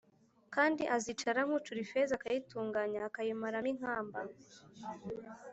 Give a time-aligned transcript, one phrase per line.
[0.55, 4.19] Kandi azicara nk’ucura ifeza akayitunganya akayimaramo inkamba